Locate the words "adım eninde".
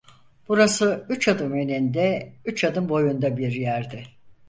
1.27-2.33